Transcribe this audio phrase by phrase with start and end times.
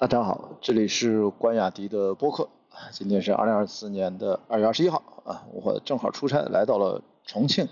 [0.00, 2.48] 大家好，这里是关雅迪的播客。
[2.92, 7.66] 今天是二零二四年的二月二十一号啊，我正好出差来到了重庆，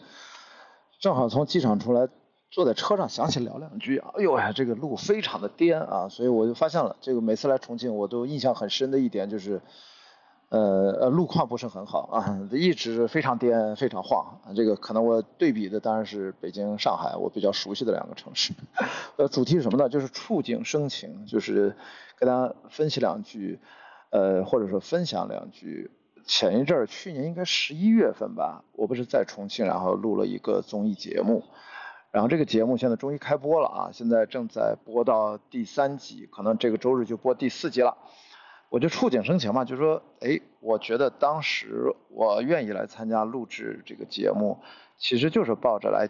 [0.98, 2.08] 正好从机场出来，
[2.50, 3.98] 坐在车上想起聊两句。
[3.98, 9.62] 哎呦呀，这个路非常的颠啊，所以我就发现了，这个每次来重庆我都印象很深的一点就是。
[10.48, 14.40] 呃呃，路况不是很好啊，一直非常颠，非常晃。
[14.54, 18.52] 这个可能我对比的当然是北京、上海，我比较熟悉的两个城市。
[19.18, 19.88] 呃，主题是什么呢？
[19.88, 21.74] 就是触景生情，就是
[22.16, 23.58] 跟大家分析两句，
[24.10, 25.90] 呃，或者说分享两句。
[26.28, 31.44] 前一阵儿，去年应该十一月份吧，我不是在重庆，然后录了一个综艺节目，
[32.10, 37.96] 然后这个节目现在终于开播了啊，现在正在播到第三集，可能这个周日就播第四集了。
[38.68, 44.58] 我就触景生情嘛，就说，哎，我觉得当时我愿意来参加录制这个节目，
[44.98, 46.08] 其实就是抱着来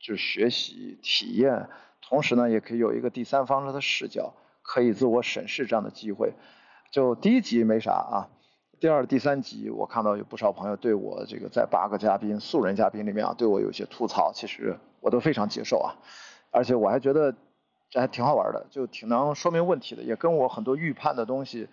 [0.00, 1.68] 就学习体验，
[2.00, 4.32] 同时呢，也可以有一个第三方的视角，
[4.62, 6.32] 可以自我审视这样的机会。
[6.90, 8.28] 就第一集没啥啊，
[8.80, 15.94] 第二、第三集我看到有不少朋友对我这个在八个嘉宾素人嘉宾里面啊，对我有些吐槽，其实我都非常接受啊，
[16.50, 17.34] 而且我还觉得
[17.90, 21.68] 这还挺好玩的，就挺能说明问题的，也跟我很多预判的东西。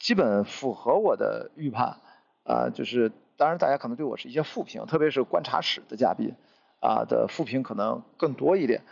[0.00, 1.98] 基本符合我的预判，
[2.44, 6.34] 啊，就是当然大家可能对我是一些负评，特别是观察室的嘉宾，
[6.80, 8.82] 啊的负评可能更多一点，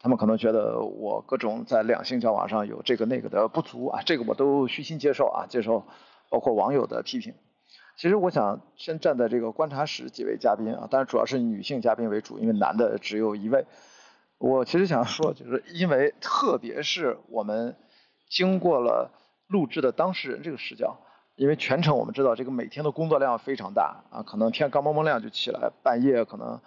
[0.00, 5.84] 他们可能觉得我各种在两性交往上有这个那个的不足啊，这个我都虚心接受啊，接受
[6.28, 7.34] 包括网友的批评。
[7.96, 13.64] 其实我想先站在这个观察室几位嘉宾啊，当然主要是女性嘉宾为主，因为男的只有一位。
[14.38, 17.76] 我其实想说，就是因为特别是我们
[18.28, 19.12] 经过了。
[19.48, 20.98] 录制的当事人这个视角，
[21.34, 26.60] 因为全程我们知道这个每天的工作量非常大啊，可能天刚蒙蒙亮就起来，半夜可能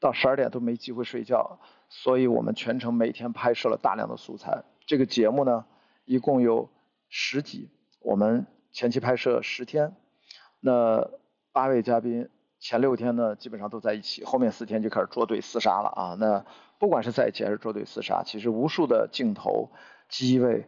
[0.00, 4.64] 到十二点都没机会睡觉，所以我们全程每天拍摄了大量的素材。
[4.84, 5.64] 这个节目呢，
[6.04, 6.68] 一共有
[7.08, 9.94] 十集，我们前期拍摄十天，
[10.58, 11.08] 那
[11.52, 16.16] 八位嘉宾前六天呢基本上都在一起，后面四天就开始捉对厮杀了啊。
[16.18, 16.44] 那
[16.80, 19.70] 不管是在一起还是捉对厮杀，其实无数的镜头
[20.08, 20.66] 机位。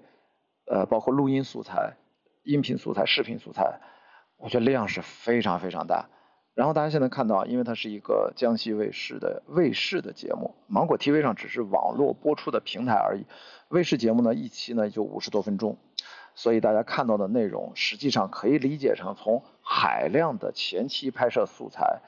[0.66, 1.96] 呃，包括录音素材、
[2.42, 3.80] 音频素材、视频素材，
[4.36, 6.08] 我觉得量是非常非常大。
[6.54, 13.26] 然后大家现在看到，因为它是一个江西卫视的卫视的节目，芒果 TV 上只是网络播出的平台而已。
[13.68, 15.76] 卫视节目呢，一期呢就五十多分钟，
[16.34, 22.00] 所以大家看到的内容，实际上可以理解成从海量的前期拍摄素材。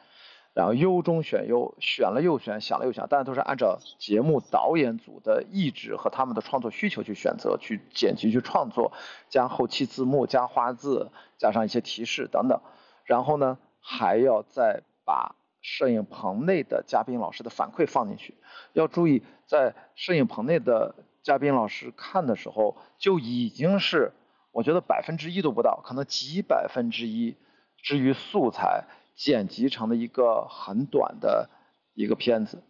[0.59, 8.93] 然后优中选优，选了又选，想了又想，但是都是按照节目导演组的意志和他们的创作需求去选择、去剪辑、去创作，
[9.29, 12.61] 加后期字幕、加花字、加上一些提示等等。
[13.05, 18.35] 然后呢，还要再把摄影棚内的嘉宾老师的反馈放进去。
[18.73, 24.13] 要注意，在摄影棚内的嘉宾老师看的时候，就已经是
[24.51, 27.37] 我觉得百分之一都不到，可能几百分之一
[27.81, 28.87] 之于素材。
[29.19, 31.51] 剪辑成了一个很短的
[31.93, 32.63] 一个片子，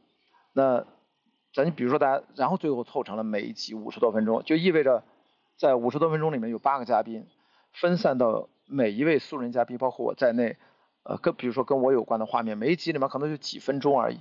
[0.54, 0.86] 那
[1.52, 5.04] 咱比如说大家，然后最后凑成了每一集五十多分钟，就意味着
[5.58, 7.26] 在五十多分钟里面有八个嘉宾，
[7.74, 10.56] 分散到每一位素人嘉宾，包括我在内，
[11.02, 14.20] 呃，跟比如说跟我有关的画面，每一集里面可能就几分钟而已。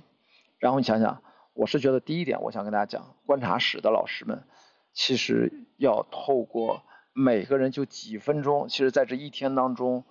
[0.58, 1.22] 然后你想想，
[1.54, 4.44] 我是觉得第一点，我想跟大家讲，观察室的老师们
[4.92, 6.82] 其实要透过
[7.14, 10.04] 每个人就几分钟，其实在这一天当中，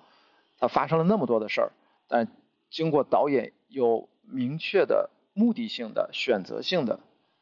[0.57, 1.72] 他发生了那么多的事儿。
[2.07, 2.28] 但
[2.69, 7.00] 经过导演有明确的目的性的选择性的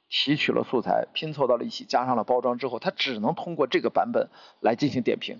[0.09, 5.39] 提取了素材拼凑到了一起，加上了包装之后，他只能通过这个版本来进行点评。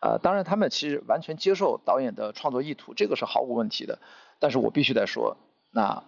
[0.00, 3.98] 呃，当然他们其实完全接受导演的创作意图，这个是毫无问题的。
[4.38, 5.36] 但是我必须得说，
[5.70, 6.04] 那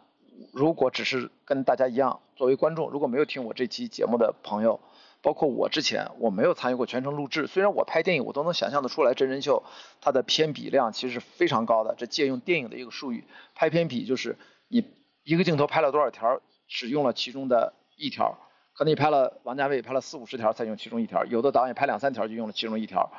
[0.53, 4.81] 如果只是跟大家一样，作为观众，如果没有听我这期节目的朋友。
[5.23, 9.65] 包括我之前我没有参与过全程录制，虽然我拍电影我都能想象得出来真人秀
[10.01, 11.95] 它的偏比量其实是非常高的。
[11.97, 14.39] 这借用电影的一个术语，拍偏比就是
[14.69, 14.85] 你
[15.25, 18.39] 一个镜头拍了多少条，只用了其中的一条，
[18.75, 23.11] 可能你拍了王家卫拍了四五十条才用其中一条，有的导演拍两三条就用了其中一条，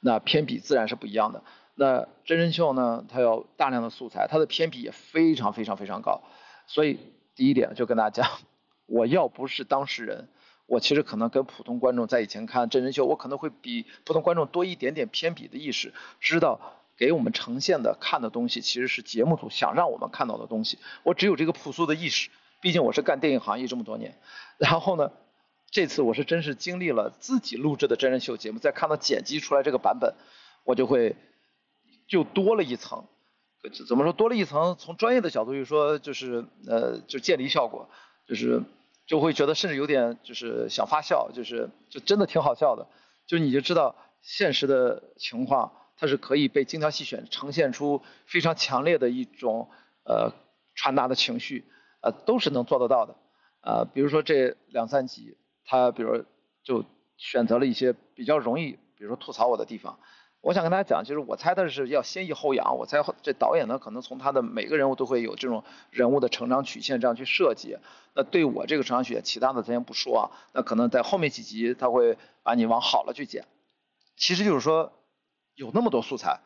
[0.00, 1.42] 那偏比自然是不一样的。
[1.74, 6.22] 那真人秀呢，它有大量的素材，它的偏比也非常非常非常高。
[6.66, 6.98] 所以
[7.34, 8.38] 第一点就跟大家讲，
[8.86, 10.28] 我要不是当事人。
[10.66, 20.78] 我其实可能跟普通观众在以前看真人秀，我可能会比普通观众多一点点偏比的意识，知道给我们呈现的看的东西其实是节目组想让我们看到的东西。
[21.04, 22.30] 我只有这个朴素的意识，
[22.60, 24.18] 毕竟我是干电影行业这么多年。
[24.58, 25.12] 然后呢，
[25.70, 30.14] 这次我是真是经历了自己录制的真人秀节目，再看到剪辑出来这个版本，
[30.64, 31.14] 我就会
[32.08, 33.04] 就多了一层，
[33.86, 34.74] 怎么说多了一层？
[34.80, 37.88] 从专业的角度就说，就是呃，就建立效果，
[38.26, 38.64] 就是。
[39.06, 42.86] 就会觉得甚至有点就是想发笑，就是就真的挺好笑的。
[43.26, 49.70] 就你就知道现实的情况，它是可以被精挑细选，呈现出非常强烈的一种
[50.04, 50.32] 呃
[50.74, 51.64] 传达的情绪，
[52.02, 53.16] 呃，都是能做得到的。
[53.62, 56.24] 呃，比如说这两三集，他比如
[56.62, 56.84] 就
[57.16, 59.98] 选择了一些比较容易，比如说吐槽我的地方。
[60.46, 62.76] 我想跟大家讲，就是我猜他是要先抑后扬。
[62.76, 67.78] 我猜这导演呢，可能从他的每个人物都会有这种人物的成长曲线这样去设计。
[68.14, 70.30] 那对我这个成长曲线，其他的咱先不说啊。
[70.52, 73.44] 那可能在后面几集他会把你往好了去剪。
[74.16, 74.92] 其实就是说，
[75.56, 76.38] 有那么多素材，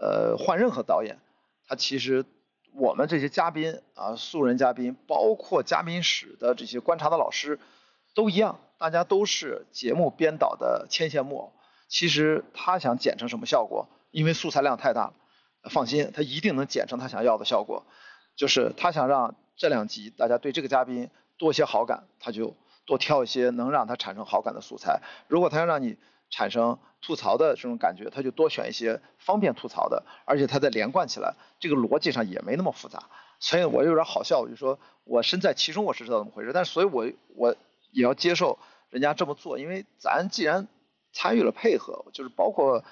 [0.00, 1.18] 呃，换任何导演，
[1.66, 2.24] 他其实
[2.72, 7.58] 我们这些嘉宾啊，素人嘉宾，包括嘉宾室的这些观察的老师，
[8.14, 11.52] 都一样，大家都是节目编导的牵线木偶。
[11.92, 13.86] 其实他想剪成什么效果？
[14.10, 15.14] 因为素材量太大了，
[15.68, 17.84] 放心，他一定能剪成他想要的效果。
[18.34, 22.56] 就是他想让这两集大家对这个嘉宾多些好感，他就
[22.86, 25.02] 多挑一些能让他产生好感的素材。
[25.28, 25.98] 如果他要让你
[26.30, 33.10] 产生吐槽的这种感觉，他就多选一些方便吐槽的，而且他再连贯起来，这个逻辑上也没那么复杂。
[33.38, 36.52] 所以我有点好笑，我就说我身在其中，我是知道怎么回事。
[36.54, 37.06] 但是所以我
[37.36, 37.54] 我
[37.90, 40.66] 也要接受人家这么做，因为咱既然。
[41.12, 42.84] 参与了配合，就是包括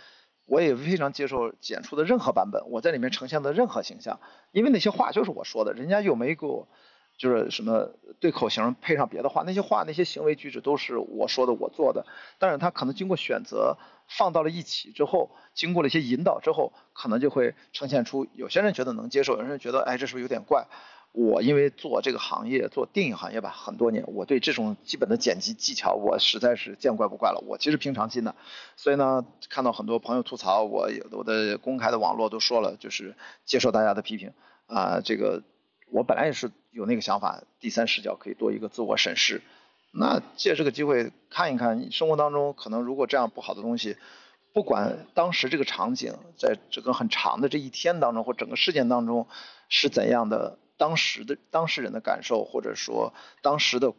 [0.46, 4.20] 我也非常接受剪出的任何版本，我在里面呈现的任何形象，
[4.52, 6.68] 因为那些话就是我说的，人家又没给我
[7.16, 12.06] 就是什么对口型配上别的话，那些话那些行为举止都是我说的我做的，
[12.38, 13.76] 但是他可能经过选择
[14.08, 20.66] 放到了一起之后，经过了一些引导之后，可能就会呈现出有些人觉得能接受，有些人觉得哎这是不是有点怪。
[21.12, 27.42] 我因为做这个行业，做电影行业吧，很多年，我对这种基本的剪辑技巧，我实在是见怪不怪了。
[27.48, 28.36] 我其实平常心的，
[28.76, 34.32] 所以呢，看到很多朋友吐槽，我我的公开的网络都说了，就是接受大家的批评
[34.66, 35.00] 啊。
[35.00, 35.42] 这个
[35.90, 39.42] 我本来也是有那个想法，第三视角可以多一个自我审视。
[39.92, 43.96] 那借这个机会看一看，生活当中可能如果这样不好的东西，
[44.54, 49.26] 不管当时这个场景，在这个很长的这一天当中或整个事件当中
[49.68, 50.56] 是怎样的。
[50.80, 53.12] 当时的当事人的感受，或者说
[53.42, 53.92] 当时的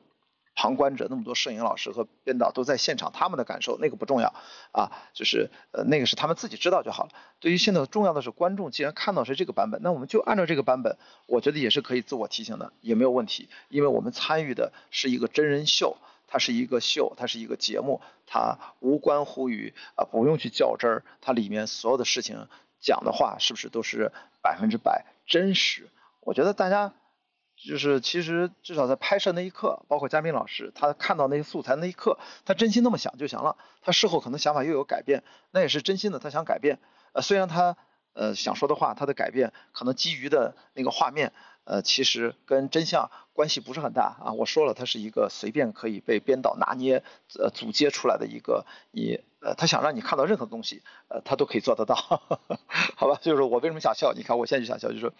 [0.55, 4.33] 旁观者，那么多摄影老师和编导都在现场，他们的感受那个不重要
[4.71, 7.11] 啊，就是呃那个是他们自己知道就好了。
[7.39, 10.97] 对于现在重要的是观众，既然看到是这个版本，那我们就按照这个版本，
[11.27, 15.97] 我觉得也是可以自我提醒的，也没有问题，因为我们参与的是一个真人秀，
[16.27, 22.47] 它是一个秀，它是一个节目，它无关乎于啊不用去较真儿，它里面所有的事情
[22.79, 24.11] 讲的话是不是都是
[24.41, 25.87] 百分之百真实？
[26.21, 26.93] 我觉得大家
[27.55, 33.57] 就是其实至少在拍摄那一刻，包括嘉宾老师，他看到那些素材那一刻，他真心那么想就行了。
[33.81, 36.79] 他事后可能想法又有改变，那也是真心的，他想改变。
[37.13, 37.75] 呃，虽然他
[38.13, 41.33] 呃想说的话，他的改变可能基于的那个画面。
[41.63, 44.33] 呃，其实跟真相关系不是很大啊。
[44.33, 47.03] 我说了，它是一个随便可以被编导拿捏、
[47.39, 51.95] 呃组接出来的一个，你呃他想让你看到任何东西，呃他都可以做得到，
[52.95, 53.19] 好吧？
[53.21, 54.13] 就是我为什么想笑？
[54.13, 55.11] 你看我现在就想笑，就是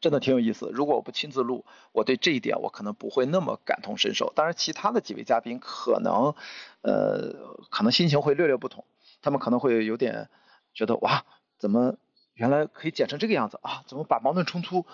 [0.00, 0.70] 真的挺有意思。
[0.72, 4.32] 如果我不亲自录，我对这一点我可能不会那么感同身受。
[4.36, 6.34] 当然，其他的几位嘉宾可能，
[6.82, 8.84] 呃，可能心情会略略不同，
[9.22, 10.28] 他们可能会有点
[10.74, 11.24] 觉得哇，
[11.58, 11.96] 怎么
[12.34, 13.82] 原来可以剪成这个样子啊？
[13.86, 14.86] 怎么把矛盾冲突？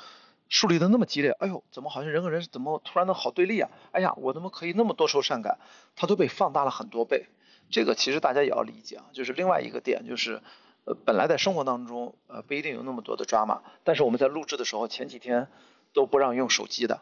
[0.49, 3.69] 树立的那么激烈，哎呦，怎么好像人和人怎么突然的好对立啊？
[3.91, 5.59] 哎呀，我怎么可以那么多愁善感？
[5.97, 7.27] 它都被放大了很多倍。
[7.71, 10.41] 这个其实大家也要理解啊，就是另外一个点，就是
[10.85, 15.49] 呃，本来在生活当中呃不一定有那么多的抓马，但是我们在录制的时候前几天
[15.93, 17.01] 都不让用手机的，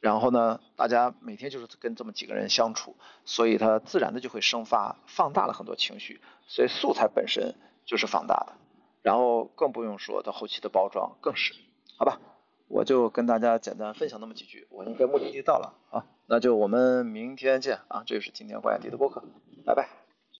[0.00, 7.54] 然后呢，大家每天就是跟这么几个人相处，所以它自然的就会生发放大了很多情绪，所以素材本身
[7.86, 8.52] 就是放大的，
[9.02, 11.54] 然后更不用说它后期的包装更是，
[11.96, 12.20] 好吧？
[12.66, 19.22] 我就跟大家简单分享那么几句，我应该目的地到了啊，那就我们明天见啊，这就是今天关雅迪的播客，
[19.64, 20.03] 拜拜。